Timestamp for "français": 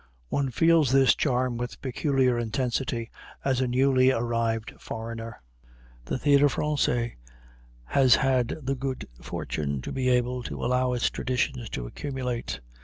6.49-7.11